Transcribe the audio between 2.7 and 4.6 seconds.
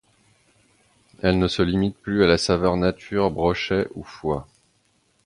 nature, brochet, ou foie.